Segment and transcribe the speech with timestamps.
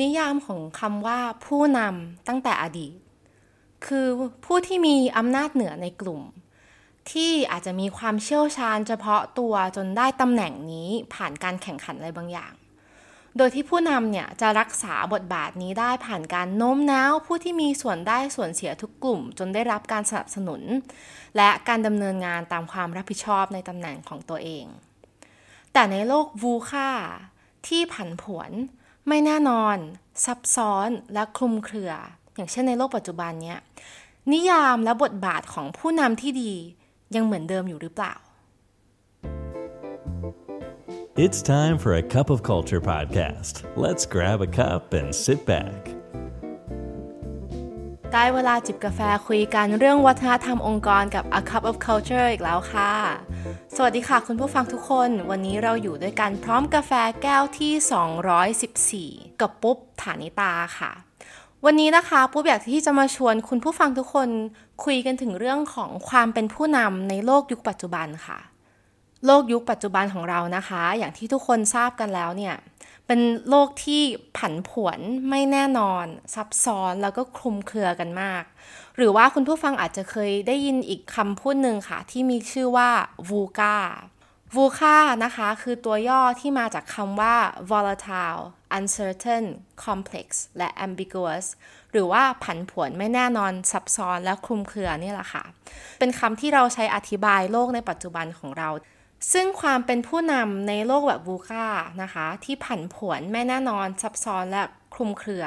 [0.00, 2.94] นิยามของคำว่าผู้นำตั้งแต่อดีต
[3.86, 4.06] คือ
[4.44, 6.22] ผู้ที่มีอำนาจเหนือในกลุ่ม
[7.10, 12.52] ที่อาจจะมีความเชี่ยวชาญเฉพาะตัวจนได้ตำแหน่งนี้ผ่านการแข่งขันอะไรบางอย่าง
[13.36, 20.62] โดยที่ผู้นำเนี่ยจะรักษาบทบาทนี้ได้ผ่านการโน้มน้าว ผู้ที่มีส่วนได้ส่วนเสียทุกกลุ่ม จนได้รับการสนับสนุน
[21.36, 24.64] และการดำเนินงานตามความรับผิดชอบในตำแหน่งของตัวเอง
[25.72, 26.90] แต่ในโลกวูค่า
[27.66, 28.50] ที่ผันผวน
[29.08, 29.76] ไม่แน่นอน
[30.24, 31.92] ซับซ้อนและคลุมเครือ
[32.34, 33.58] อย่างเช่นในโลกปัจจุบันเนี้ย
[34.32, 36.52] นิยามและบทบาทของผู้นำที่ดี
[37.14, 38.14] ยังเหมือนเดิมอยู่หรือเปล่า
[41.24, 43.54] It's time for a cup of culture podcast.
[43.76, 46.01] Let's grab a cup and sit back.
[48.16, 52.92] ได้เวลาจิบกาแฟคุยกันเรื่องวัฒนธรรมองค์กรกับ A Cup of Culture อีกแล้วค่ะ
[53.76, 60.90] สวัสดีค่ะคุณผู้ฟังทุกคน วันนี้เราอยู่ด้วยกันพร้อมกาแฟแก้วที่ 214 กับปุ๊บฐานิตาค่ะ
[61.64, 64.28] วันนี้นะคะปุ๊บอยากที่จะมาชวนคุณผู้ฟังทุกคน
[64.84, 68.38] คุยกันถึงเรื่องของความเป็นผู้นำในโลกยุคปัจจุบันค่ะ
[69.26, 72.54] โลกยุคปัจจุบันของเรานะคะ อย่างที่ทุกคนทราบกันแล้วเนี่ย
[73.06, 74.02] เป็นโลกที่
[74.36, 74.98] ผันผวน
[75.30, 78.44] ไม่แน่นอน ซับซ้อนแล้วก็คลุมเครือกันมาก
[78.96, 82.90] หรือว่าคุณผู้ฟังอาจจะเคยได้ยินอีกคำพูดหนึ่งค่ะ ที่มีชื่อว่า
[83.28, 83.76] VUCA
[84.54, 87.36] VUCA นะคะ คือตัวย่อที่มาจากคำว่า
[87.70, 88.42] volatile
[88.78, 89.44] uncertain
[89.84, 90.26] complex
[90.58, 91.46] และ ambiguous
[91.92, 95.44] หรือว่าผันผวนไม่แน่นอนซับซ้อนและคลุมเครือนี่แหละค่ะ
[95.98, 98.68] เป็นคำที่เราใช้อธิบายโลกในปัจจุบันของเรา
[99.32, 101.66] ซึ่งความเป็นผู้นำในโลกแบบบูค่า
[102.02, 104.62] นะคะ ที่ผันผวนไม่แน่นอนซับซ้อนและ
[104.94, 105.46] คลุมเครือ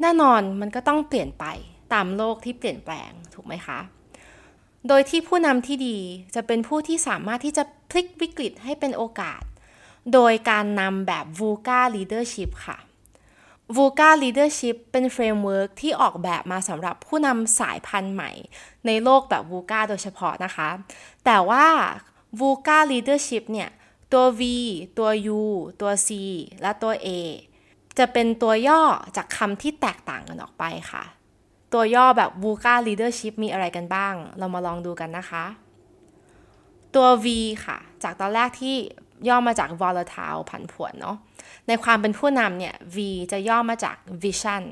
[0.00, 1.44] แน่นอนมันก็ต้องเปลี่ยนไป
[1.92, 3.78] ตามโลกที่เปลี่ยนแปลงถูกไหมคะ
[4.88, 5.98] โดยที่ผู้นำที่ดี
[6.34, 9.42] จะเป็นผู้ที่สามารถที่จะพลิกวิกฤตให้เป็นโอกาส
[10.12, 12.78] โดยการนำแบบ VUCA Leadership ค่ะ
[13.76, 18.30] VUCA Leadership เป็น framework ที่ออกแบบมาสำหรับผู้นำสายพันธุ์ใหม่
[18.86, 20.68] ในโลกแบบ VUCA โดยเฉพาะนะคะ
[21.24, 21.66] แต่ว่า
[22.38, 23.70] VUCA Leadership เนี่ย
[24.12, 24.42] ตัว V
[24.98, 25.42] ตัว U
[25.80, 26.08] ตัว C
[26.62, 27.08] และตัว A
[27.98, 28.82] จะเป็นตัวย่อ
[29.16, 31.04] จากคำที่แตกต่างกันออกไปค่ะ
[31.72, 35.44] ตัวย่อแบบ VUCA Leadership มีอะไรกันบ้าง เรามาลองดูกันนะคะ
[36.94, 37.26] ตัว V
[37.66, 38.76] ค่ะ จากตอนแรกที่
[39.28, 41.16] ย่อมาจาก volatile ผันผวนเนาะ
[41.68, 42.98] ในความเป็นผู้นำเนี่ย V
[43.32, 44.62] จะย่อมาจาก vision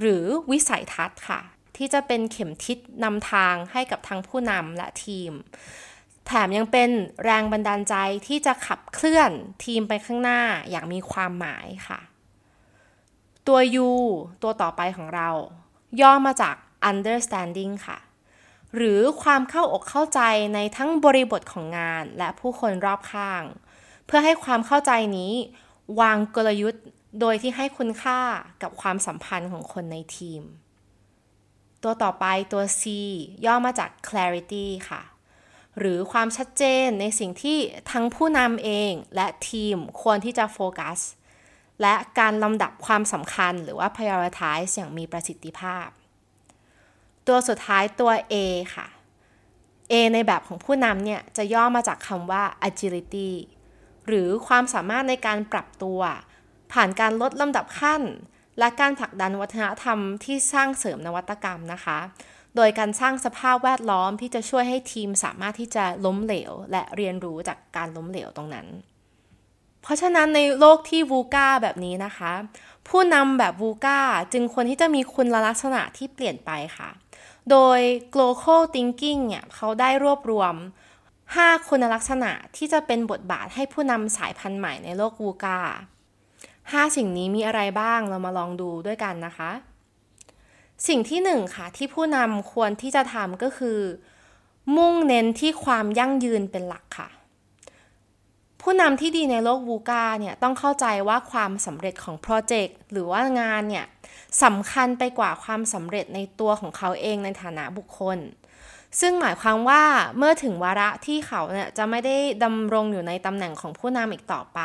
[0.00, 1.40] หรือวิสัยทัศน์ค่ะ
[1.76, 5.32] ที่จะเป็นเข็มทิศนำทางให้กับทั้งผู้นำและทีม
[6.26, 6.90] แถมยังเป็น
[7.24, 7.94] แรงบันดาลใจ
[8.26, 9.30] ที่จะขับเคลื่อน
[9.64, 10.40] ทีมไปข้างหน้า
[10.70, 12.00] อย่างมีความหมายค่ะ
[13.46, 13.58] ตัว
[13.88, 13.90] U
[14.42, 15.30] ตัวต่อไปของเรา
[16.00, 16.54] ย่อมาจาก
[16.90, 17.98] understanding ค่ะ
[18.74, 20.20] หรือความเข้าอกเข้าใจ
[20.54, 23.42] ในทั้งบริบทของงานและผู้คนรอบข้าง
[24.06, 25.32] เพื่อให้ความเข้าใจนี้
[26.00, 26.84] วางกลยุทธ์
[27.20, 28.20] โดยที่ให้คุณค่า
[28.62, 30.42] กับความสัมพันธ์ของคนในทีม
[31.82, 32.82] ตัวต่อไปตัว C
[33.46, 35.02] ย่อมาจาก clarity ค่ะ
[35.78, 37.58] หรือความชัดเจนในสิ่งที่
[37.92, 40.98] ทั้งผู้นำเองและทีมควรที่จะโฟกัส
[41.82, 45.88] และการลำดับความสำคัญหรือว่า prioritize อย่างมีประสิทธิภาพ
[47.26, 48.34] ตัวสุดท้ายตัว A
[48.74, 48.86] ค่ะ
[49.90, 53.30] A ในแบบของผู้นำเนี่ยจะย่อมาจากคำว่า agility
[54.06, 56.00] หรือความสามารถในการปรับตัว
[56.72, 58.02] ผ่านการลดลำดับขั้น
[58.58, 61.98] และการผลักดันวัฒนธรรมที่สร้างเสริมนวัตกรรมนะคะ
[62.56, 68.66] โดยการสร้างสภาพแวดล้อมที่จะช่วยให้ทีมสามารถที่จะล้มเหลว และเรียนรู้จากการล้มเหลวตรงนั้น
[69.82, 72.32] เพราะฉะนั้นในโลกที่วูกาแบบนี้นะคะ
[72.88, 74.00] ผู้นำแบบวูกา
[74.32, 76.90] จึงควรที่จะมีคุณลักษณะที่เปลี่ยนไปค่ะ
[77.50, 77.80] โดย
[78.14, 80.54] global thinking เนี่ยเขาได้รวบรวม
[81.10, 85.60] 5 คุณลักษณะที่จะเป็นบทบาทให้ผู้นำสายพันธุ์ใหม่ในโลกวูกา
[86.32, 89.50] 5 สิ่งนี้มีอะไรบ้างเรามาลองดูด้วยกันนะคะ
[90.88, 93.78] สิ่งที่หนึ่งค่ะที่ผู้นำควรที่จะทำก็คือ
[94.76, 97.08] มุ่งเน้นที่ความยั่งยืนเป็นหลักค่ะ
[98.60, 103.86] ผู้นำที่ดีในโลกวูกาเนี่ยต้องเข้าใจว่าความสำเร็จของโปรเจกต์หรือว่างานเนี่ย
[104.42, 108.18] สำคัญไปกว่าความสำเร็จในตัวของเขาเองในฐานะบุคคล
[109.00, 109.82] ซึ่งหมายความว่า
[110.18, 114.60] เมื่อถึงวาระที่เขาเนี่ยจะไม่ได้ดำรงอยู่ในตำแหน่งของผู้นำอีกต่อไป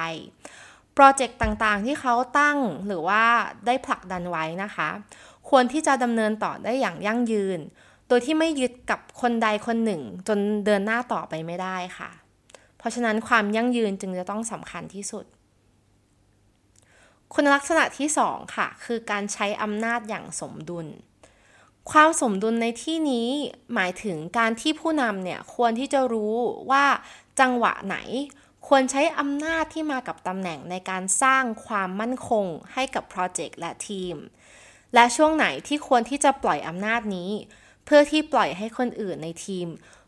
[0.93, 2.57] โปรเจกต์ต่างๆที่เขาตั้ง
[2.87, 3.23] หรือว่า
[3.65, 4.89] ได้ผลักดันไว้นะคะ
[5.49, 7.59] ควรที่จะดำเนินต่อได้อย่างยั่งยืน
[8.07, 12.09] โดยที่ไม่ยึดกับคนใดคนหนึ่ง จนเดินหน้าต่อไปไม่ได้ค่ะ
[12.77, 15.25] เพราะฉะนั้นความยั่งยืนจึงจะต้องสำคัญที่สุด
[17.33, 20.87] คุณลักษณะที่สองค่ะ คือการใช้อำนาจอย่างสมดุล
[21.91, 23.29] ความสมดุลในที่นี้
[23.73, 26.35] หมายถึงการที่ผู้นำเนี่ยควรที่จะรู้
[26.71, 26.85] ว่า
[27.39, 27.97] จังหวะไหน
[28.67, 34.15] ควรใช้อำนาจที่มากับตำแหน่งในการสร้างความมั่นคงให้กับโปรเจกต์และทีม
[34.93, 37.31] และช่วงไหนที่ควรที่จะปล่อยอำนาจนี้
[37.85, 39.67] เพื่อที่ปล่อยให้คนอื่นในทีม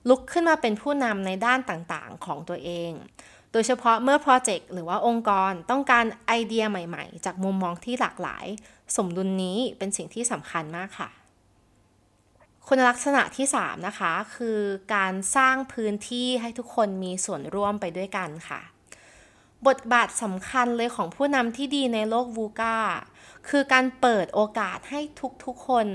[0.09, 2.91] ลุกขึ้นมาเป็นผู้นำในด้านต่างๆ ของตัวเอง
[3.51, 8.45] โดยเฉพาะเมื่อโปรเจกต์หรือว่าองค์กรต้องการไอเดียใหม่ๆ จากมุมมองที่หลากหลาย
[8.95, 11.09] สมดุลนนี้เป็นสิ่งที่สำคัญมากค่ะ
[12.67, 14.59] คุณลักษณะที่ 3 นะคะ คือ
[14.95, 18.61] การสร้างพื้นที่ให้ทุกคนมีส่วนร่วมไปด้วยกันค่ะ
[19.67, 22.77] บทบาทสำคัญเลยของผู้นำที่ดีในโลกวูกา
[23.49, 24.99] คือการเปิดโอกาสให้
[25.45, 25.87] ทุกๆคน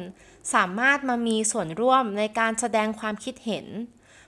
[0.55, 3.67] สามารถมามีส่วนร่วมในการแสดงความคิดเห็น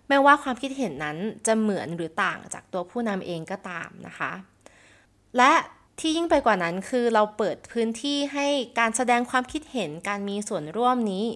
[0.08, 4.32] ไม่ว่าความคิดเห็นนั้นจะเหมือนหรือต่างจากตัวผู้นำเองก็ตามนะคะ
[5.36, 5.52] และ
[5.98, 8.46] ที่ยิ่งไปกว่านั้นคือเราเปิดพื้นที่ให้
[8.78, 11.26] การแสดงความคิดเห็นการมีส่วนร่วมนี้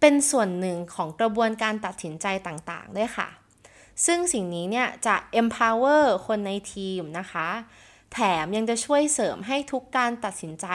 [0.00, 3.28] เป็นส่วนหนึ่งของกระบวนการตัดสินใจต่างๆด้วยค่ะ
[4.06, 7.48] ซึ่งสิ่งนี้เนี่ยจะ empower คนในทีมนะคะ
[8.12, 10.66] แถมยังจะช่วยเสริมให้ทุกการตัดสินใจ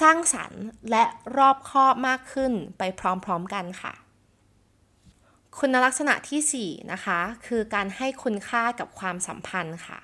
[0.00, 1.04] สร้างสรรค์และ
[1.36, 3.94] รอบคอบมากขึ้นไปพร้อมๆกันค่ะ
[5.58, 9.98] คุณลักษณะที่ 4 นะคะ คือการให้คุณค่ากับความสัมพันธ์ค่ะ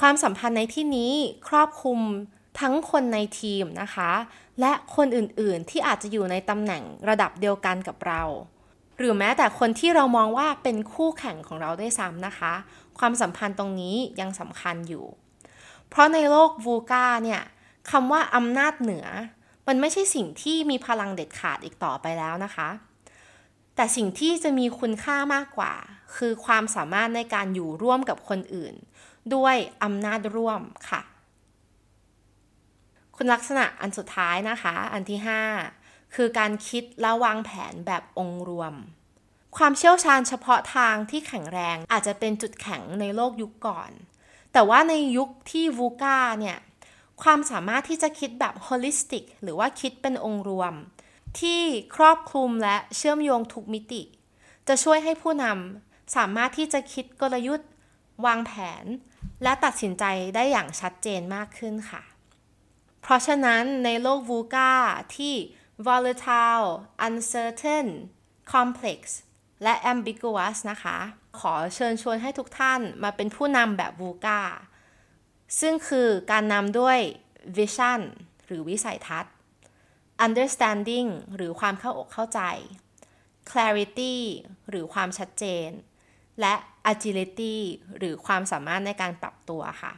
[0.00, 1.12] ความสัมพันธ์ในที่นี้
[1.48, 2.00] ครอบคลุม
[2.60, 4.10] ทั้งคนในทีมนะคะ
[4.60, 8.22] และคนอื่นๆที่อาจจะอยู่ในตำแหน่งระดับเดียวกันกับเรา
[8.98, 12.52] หรือแม้แต่คนที่เรามองว่าเป็นคู่แข่งของเราด้วยซ้ำนะคะ
[12.98, 15.04] ความสัมพันธ์ตรงนี้ยังสำคัญอยู่
[15.88, 17.42] เพราะในโลกวูกาเนี่ย
[17.90, 19.06] คำว่าอำนาจเหนือ
[19.66, 22.68] มันไม่ใช่สิ่งที่มีพลังเด็ดขาดอีกต่อไปแล้วนะคะ
[23.76, 25.72] แต่สิ่งที่จะมีคุณค่ามากกว่า
[26.16, 28.74] คือความสามารถในการอยู่ร่วมกับคนอื่น
[29.34, 30.60] ด้วยอำนาจร่วม
[30.90, 31.02] ค่ะ
[33.16, 35.81] คุณลักษณะอันสุดท้ายนะคะ อันที่ 5
[36.14, 38.74] คือการคิดและวางแผนแบบองค์รวม
[39.56, 43.90] ความเชี่ยวชาญเฉพาะทางที่แข็งแรงอาจจะเป็นจุดแข็งในโลกยุคก่อน
[44.52, 46.58] แต่ว่าในยุคที่วูกาเนี่ย
[47.22, 50.74] ความสามารถที่จะคิดแบบ holistic หรือว่าคิดเป็นองค์รวม
[51.40, 51.60] ที่
[51.96, 54.02] ครอบคลุมและเชื่อมโยงทุกมิติ
[54.68, 57.68] จะช่วยให้ผู้นำสามารถที่จะคิดกลยุทธ์
[58.26, 58.84] วางแผน
[59.42, 60.04] และตัดสินใจ
[60.34, 62.02] ได้อย่างชัดเจนมากขึ้นค่ะ
[63.02, 64.72] เพราะฉะนั้นในโลกวูกา
[65.16, 65.34] ที่
[65.88, 66.70] volatile
[67.06, 67.88] uncertain
[68.52, 69.00] complex
[69.62, 70.98] และ ambiguous นะคะ
[71.40, 74.42] ขอเชิญชวนให้ทุกท่านมาเป็นผู้นำแบบวูกา
[75.60, 76.98] ซึ่งคือการนำด้วย
[77.56, 78.00] vision
[78.46, 79.34] หรือวิสัยทัศน์
[80.26, 82.40] understanding หรือความเข้าอกเข้าใจ
[83.50, 84.16] clarity
[84.70, 85.68] หรือความชัดเจน
[86.40, 86.54] และ
[86.92, 87.56] agility
[87.98, 89.92] หรือความสามารถในการปรับตัวค่ะ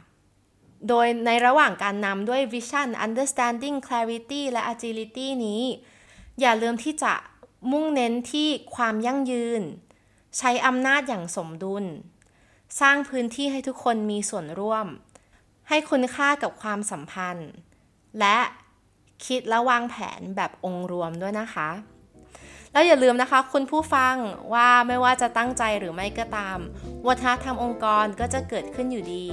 [0.89, 5.63] โดยในระหว่างการนำด้วย vision understanding clarity และ agility นี้
[6.39, 7.13] อย่าลืมที่จะ
[7.71, 9.61] มุ่งเน้นที่ความยั่งยืน
[10.37, 11.85] ใช้อำนาจอย่างสมดุล
[12.79, 14.87] สร้างพื้นที่ให้ทุกคนมีส่วนร่วม
[15.69, 17.49] ให้คุณค่ากับความสัมพันธ์
[18.19, 18.37] และ
[19.25, 21.69] คิดและวางแผนแบบองค์รวมด้วยนะคะ
[22.75, 24.15] แล้วอย่าลืมนะคะคุณผู้ฟัง
[24.53, 26.57] ว่าไม่ว่าจะตั้งใจหรือไม่ก็ตาม
[27.07, 29.25] วัฒนธรรมองค์กรก็จะเกิดขึ้นอยู่ดี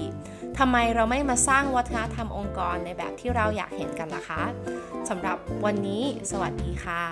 [0.58, 4.42] ทำไมเราไม่มาสร้างวัฒนธรรมองค์กรในแบบที่เราอยากเห็นกันล่ะคะ
[5.08, 7.02] สำหรับวันนี้ สวัสดีค่ะ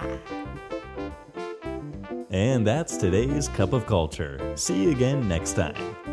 [2.49, 4.35] And that's today's Cup of Culture.
[4.55, 6.10] See you again next time.